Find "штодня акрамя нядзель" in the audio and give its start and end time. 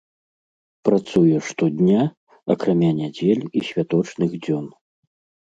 1.49-3.45